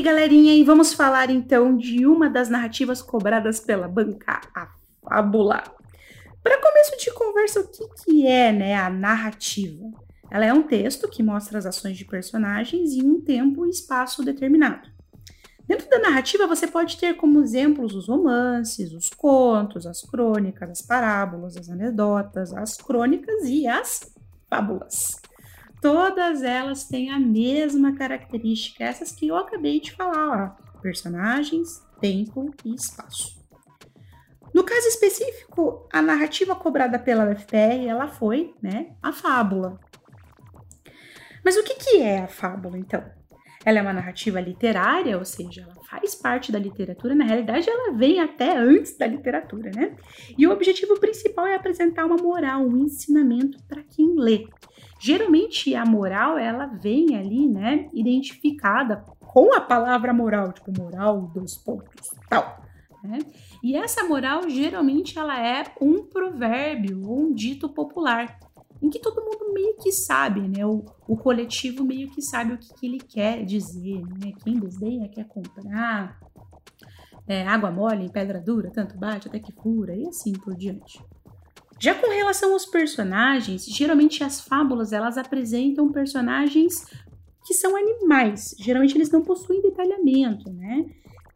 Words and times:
aí, 0.00 0.02
galerinha, 0.02 0.54
e 0.54 0.64
vamos 0.64 0.94
falar 0.94 1.30
então 1.30 1.76
de 1.76 2.06
uma 2.06 2.30
das 2.30 2.48
narrativas 2.48 3.02
cobradas 3.02 3.60
pela 3.60 3.86
banca, 3.86 4.40
a 4.54 4.68
fábula. 5.02 5.62
Para 6.42 6.60
começo 6.60 6.96
de 6.98 7.12
conversa, 7.12 7.60
o 7.60 7.68
que, 7.68 7.86
que 8.02 8.26
é 8.26 8.50
né, 8.50 8.74
a 8.76 8.88
narrativa? 8.88 9.90
Ela 10.30 10.46
é 10.46 10.52
um 10.54 10.62
texto 10.62 11.08
que 11.08 11.22
mostra 11.22 11.58
as 11.58 11.66
ações 11.66 11.98
de 11.98 12.06
personagens 12.06 12.92
em 12.92 13.04
um 13.04 13.20
tempo 13.20 13.66
e 13.66 13.70
espaço 13.70 14.24
determinado. 14.24 14.88
Dentro 15.66 15.88
da 15.90 15.98
narrativa, 15.98 16.46
você 16.46 16.66
pode 16.66 16.96
ter 16.96 17.14
como 17.14 17.42
exemplos 17.42 17.94
os 17.94 18.08
romances, 18.08 18.92
os 18.92 19.10
contos, 19.10 19.86
as 19.86 20.00
crônicas, 20.00 20.70
as 20.70 20.82
parábolas, 20.82 21.56
as 21.58 21.68
anedotas, 21.68 22.54
as 22.54 22.76
crônicas 22.78 23.44
e 23.44 23.66
as 23.66 24.10
fábulas. 24.48 25.20
Todas 25.80 26.42
elas 26.42 26.84
têm 26.84 27.10
a 27.10 27.18
mesma 27.18 27.94
característica, 27.94 28.84
essas 28.84 29.12
que 29.12 29.28
eu 29.28 29.36
acabei 29.36 29.80
de 29.80 29.92
falar, 29.92 30.58
ó, 30.58 30.80
personagens, 30.80 31.82
tempo 32.00 32.54
e 32.64 32.74
espaço. 32.74 33.40
No 34.52 34.64
caso 34.64 34.88
específico, 34.88 35.88
a 35.92 36.02
narrativa 36.02 36.54
cobrada 36.54 36.98
pela 36.98 37.30
UFPR, 37.30 37.86
ela 37.86 38.08
foi, 38.08 38.54
né, 38.60 38.94
a 39.02 39.12
fábula. 39.12 39.78
Mas 41.44 41.56
o 41.56 41.64
que, 41.64 41.74
que 41.74 41.96
é 41.98 42.18
a 42.18 42.28
fábula, 42.28 42.76
então? 42.76 43.02
Ela 43.64 43.78
é 43.78 43.82
uma 43.82 43.92
narrativa 43.92 44.40
literária, 44.40 45.18
ou 45.18 45.24
seja, 45.24 45.62
ela 45.62 45.74
faz 45.84 46.14
parte 46.14 46.50
da 46.50 46.58
literatura, 46.58 47.14
na 47.14 47.24
realidade 47.24 47.68
ela 47.68 47.92
vem 47.92 48.18
até 48.18 48.56
antes 48.56 48.96
da 48.96 49.06
literatura, 49.06 49.70
né? 49.74 49.96
E 50.36 50.46
o 50.46 50.50
objetivo 50.50 50.98
principal 50.98 51.46
é 51.46 51.54
apresentar 51.54 52.06
uma 52.06 52.16
moral, 52.16 52.62
um 52.62 52.76
ensinamento 52.78 53.62
para 53.68 53.82
quem 53.82 54.14
lê. 54.16 54.46
Geralmente 55.00 55.74
a 55.74 55.84
moral, 55.86 56.36
ela 56.36 56.66
vem 56.66 57.16
ali, 57.16 57.48
né, 57.48 57.88
identificada 57.92 59.02
com 59.18 59.54
a 59.54 59.60
palavra 59.60 60.12
moral, 60.12 60.52
tipo 60.52 60.70
moral, 60.78 61.30
dois 61.34 61.56
pontos, 61.56 62.10
tal. 62.28 62.60
Né? 63.02 63.18
E 63.62 63.74
essa 63.74 64.04
moral 64.04 64.48
geralmente 64.50 65.18
ela 65.18 65.40
é 65.40 65.64
um 65.80 66.04
provérbio 66.04 67.08
ou 67.08 67.20
um 67.20 67.32
dito 67.32 67.66
popular 67.68 68.38
em 68.82 68.90
que 68.90 68.98
todo 68.98 69.22
mundo 69.22 69.54
meio 69.54 69.76
que 69.76 69.92
sabe, 69.92 70.40
né? 70.40 70.64
O, 70.64 70.84
o 71.06 71.16
coletivo 71.16 71.84
meio 71.84 72.10
que 72.10 72.22
sabe 72.22 72.54
o 72.54 72.58
que, 72.58 72.72
que 72.74 72.86
ele 72.86 72.98
quer 72.98 73.44
dizer, 73.44 74.02
né? 74.02 74.32
Quem 74.42 74.58
desdenha 74.58 75.08
quer 75.08 75.26
comprar, 75.26 76.18
é, 77.26 77.46
água 77.46 77.70
mole 77.70 78.04
em 78.04 78.08
pedra 78.08 78.40
dura, 78.40 78.70
tanto 78.70 78.98
bate 78.98 79.28
até 79.28 79.38
que 79.38 79.52
fura, 79.52 79.94
e 79.94 80.06
assim 80.08 80.32
por 80.32 80.56
diante. 80.56 81.02
Já 81.80 81.94
com 81.94 82.10
relação 82.10 82.52
aos 82.52 82.66
personagens, 82.66 83.64
geralmente 83.64 84.22
as 84.22 84.40
fábulas 84.40 84.92
elas 84.92 85.16
apresentam 85.16 85.90
personagens 85.90 86.84
que 87.46 87.54
são 87.54 87.74
animais. 87.76 88.54
Geralmente 88.58 88.96
eles 88.96 89.10
não 89.10 89.22
possuem 89.22 89.62
detalhamento, 89.62 90.52
né? 90.52 90.84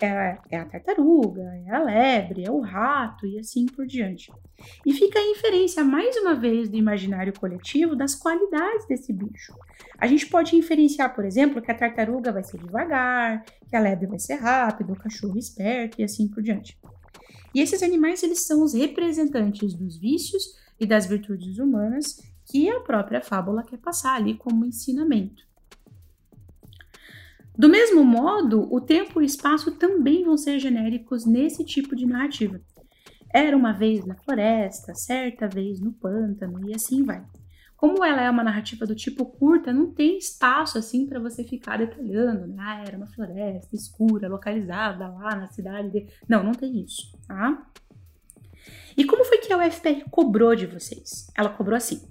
é, 0.04 0.38
é 0.50 0.58
a 0.58 0.64
tartaruga, 0.64 1.42
é 1.66 1.70
a 1.70 1.82
lebre, 1.82 2.44
é 2.44 2.50
o 2.50 2.60
rato 2.60 3.26
e 3.26 3.38
assim 3.38 3.66
por 3.66 3.86
diante. 3.86 4.32
E 4.84 4.92
fica 4.92 5.18
a 5.18 5.30
inferência, 5.30 5.84
mais 5.84 6.16
uma 6.16 6.34
vez, 6.34 6.68
do 6.68 6.76
imaginário 6.76 7.32
coletivo 7.38 7.94
das 7.94 8.14
qualidades 8.14 8.86
desse 8.86 9.12
bicho. 9.12 9.54
A 9.98 10.06
gente 10.06 10.26
pode 10.26 10.56
inferenciar, 10.56 11.14
por 11.14 11.24
exemplo, 11.24 11.60
que 11.60 11.70
a 11.70 11.74
tartaruga 11.74 12.32
vai 12.32 12.42
ser 12.42 12.58
devagar, 12.58 13.44
que 13.68 13.76
a 13.76 13.80
lebre 13.80 14.06
vai 14.06 14.18
ser 14.18 14.34
rápida, 14.34 14.92
o 14.92 14.96
cachorro 14.96 15.38
esperto 15.38 16.00
e 16.00 16.04
assim 16.04 16.28
por 16.28 16.42
diante. 16.42 16.78
E 17.55 17.61
esses 17.61 17.83
animais, 17.83 18.22
eles 18.22 18.47
são 18.47 18.62
os 18.62 18.75
representantes 18.75 19.75
dos 19.75 19.97
vícios 19.97 20.42
e 20.78 20.86
das 20.86 21.06
virtudes 21.06 21.58
humanas 21.58 22.20
que 22.47 22.69
a 22.69 22.80
própria 22.80 23.22
fábula 23.22 23.62
quer 23.62 23.78
passar 23.78 24.17
ali 24.17 24.34
como 24.34 24.64
ensinamento. 24.64 25.42
Do 27.56 27.69
mesmo 27.69 28.02
modo, 28.02 28.69
o 28.75 28.80
tempo 28.80 29.20
e 29.20 29.25
o 29.25 29.27
espaço 29.27 29.73
também 29.73 30.24
vão 30.24 30.36
ser 30.36 30.58
genéricos 30.58 31.24
nesse 31.24 31.64
tipo 31.64 31.95
de 31.95 32.05
narrativa. 32.05 32.61
Era 33.33 33.57
uma 33.57 33.73
vez 33.73 34.05
na 34.05 34.17
floresta, 34.17 34.95
certa 34.95 35.46
vez 35.46 35.80
no 35.80 35.92
pântano 35.92 36.68
e 36.68 36.74
assim 36.74 37.05
vai. 37.05 37.24
Como 37.77 38.05
ela 38.05 38.23
é 38.23 38.30
uma 38.30 38.45
narrativa 38.45 38.86
do 38.86 38.95
tipo 38.95 39.27
curta, 39.27 39.73
não 39.73 39.90
tem 39.90 40.17
espaço 40.18 40.79
assim 40.79 41.07
para 41.07 41.20
você 41.20 41.45
ficar 41.45 41.77
detalhando, 41.77 42.46
né? 42.46 42.57
Ah, 42.58 42.85
era 42.86 42.96
uma 42.96 43.07
floresta 43.07 43.74
escura, 43.74 44.29
localizada 44.29 45.08
lá 45.08 45.35
na 45.36 45.48
cidade. 45.48 45.90
De... 45.90 46.07
Não, 46.29 46.42
não 46.42 46.52
tem 46.52 46.83
isso, 46.83 47.18
tá? 47.27 47.67
E 48.96 49.05
como 49.05 49.24
foi 49.24 49.39
que 49.39 49.52
a 49.52 49.58
UFPR 49.58 50.08
cobrou 50.11 50.55
de 50.55 50.67
vocês? 50.67 51.30
Ela 51.36 51.51
cobrou 51.51 51.77
assim. 51.77 52.08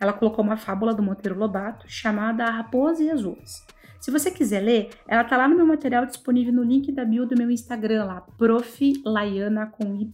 Ela 0.00 0.12
colocou 0.12 0.44
uma 0.44 0.56
fábula 0.56 0.94
do 0.94 1.02
Monteiro 1.02 1.38
Lobato 1.38 1.84
chamada 1.88 2.44
A 2.44 2.50
Raposa 2.50 3.02
e 3.02 3.10
as 3.10 3.22
Uvas. 3.22 3.66
Se 4.00 4.10
você 4.10 4.30
quiser 4.30 4.60
ler, 4.60 4.90
ela 5.06 5.22
tá 5.24 5.36
lá 5.36 5.46
no 5.46 5.54
meu 5.54 5.66
material 5.66 6.06
disponível 6.06 6.54
no 6.54 6.62
link 6.62 6.90
da 6.90 7.04
bio 7.04 7.26
do 7.26 7.36
meu 7.36 7.50
Instagram 7.50 8.04
lá, 8.04 8.22
prof. 8.38 9.02
Laiana 9.04 9.66
com 9.66 9.94
Y. 9.94 10.10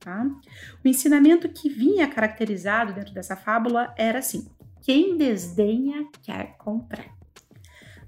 Tá? 0.00 0.24
O 0.84 0.88
ensinamento 0.88 1.48
que 1.48 1.68
vinha 1.68 2.08
caracterizado 2.08 2.92
dentro 2.92 3.12
dessa 3.12 3.36
fábula 3.36 3.92
era 3.96 4.20
assim: 4.20 4.48
quem 4.82 5.16
desdenha 5.16 6.06
quer 6.22 6.56
comprar. 6.56 7.18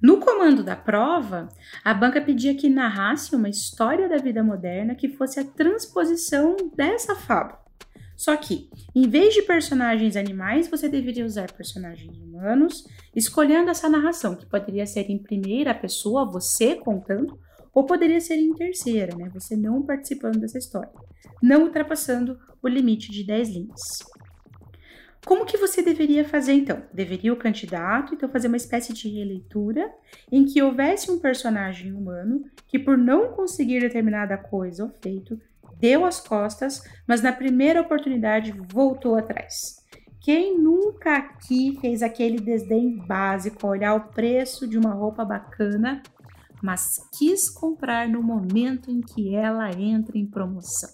No 0.00 0.18
comando 0.18 0.64
da 0.64 0.74
prova, 0.74 1.48
a 1.84 1.92
banca 1.92 2.22
pedia 2.22 2.54
que 2.54 2.70
narrasse 2.70 3.36
uma 3.36 3.50
história 3.50 4.08
da 4.08 4.16
vida 4.16 4.42
moderna 4.42 4.94
que 4.94 5.10
fosse 5.10 5.38
a 5.38 5.44
transposição 5.44 6.56
dessa 6.74 7.14
fábula. 7.14 7.60
Só 8.16 8.36
que, 8.36 8.70
em 8.94 9.08
vez 9.08 9.34
de 9.34 9.42
personagens 9.42 10.16
animais, 10.16 10.68
você 10.68 10.88
deveria 10.88 11.24
usar 11.24 11.52
personagens 11.52 12.18
humanos, 12.18 12.84
escolhendo 13.16 13.70
essa 13.70 13.88
narração, 13.88 14.34
que 14.34 14.46
poderia 14.46 14.86
ser 14.86 15.10
em 15.10 15.18
primeira 15.18 15.74
pessoa, 15.74 16.30
você 16.30 16.74
contando, 16.74 17.38
ou 17.74 17.84
poderia 17.84 18.20
ser 18.20 18.36
em 18.36 18.52
terceira, 18.54 19.16
né? 19.16 19.30
Você 19.34 19.56
não 19.56 19.82
participando 19.82 20.38
dessa 20.38 20.58
história, 20.58 20.90
não 21.42 21.64
ultrapassando 21.64 22.38
o 22.62 22.68
limite 22.68 23.10
de 23.10 23.24
10 23.24 23.48
linhas. 23.50 23.80
Como 25.26 25.44
que 25.44 25.58
você 25.58 25.82
deveria 25.82 26.24
fazer 26.24 26.54
então? 26.54 26.82
Deveria 26.92 27.32
o 27.32 27.36
candidato 27.36 28.14
então 28.14 28.28
fazer 28.28 28.48
uma 28.48 28.56
espécie 28.56 28.92
de 28.92 29.08
releitura 29.08 29.92
em 30.32 30.44
que 30.44 30.62
houvesse 30.62 31.10
um 31.10 31.18
personagem 31.18 31.92
humano 31.92 32.44
que 32.66 32.78
por 32.78 32.96
não 32.96 33.32
conseguir 33.32 33.80
determinada 33.80 34.38
coisa 34.38 34.84
ou 34.84 34.90
feito 35.02 35.38
deu 35.78 36.04
as 36.04 36.20
costas, 36.20 36.82
mas 37.06 37.22
na 37.22 37.32
primeira 37.32 37.80
oportunidade 37.80 38.54
voltou 38.72 39.16
atrás. 39.16 39.80
Quem 40.20 40.58
nunca 40.58 41.16
aqui 41.16 41.78
fez 41.80 42.02
aquele 42.02 42.38
desdém 42.38 42.98
básico, 43.06 43.66
olhar 43.66 43.94
o 43.94 44.08
preço 44.08 44.68
de 44.68 44.76
uma 44.76 44.92
roupa 44.92 45.24
bacana, 45.24 46.02
mas 46.62 46.98
quis 47.16 47.48
comprar 47.48 48.08
no 48.08 48.22
momento 48.22 48.90
em 48.90 49.00
que 49.00 49.34
ela 49.34 49.70
entra 49.70 50.18
em 50.18 50.26
promoção? 50.26 50.90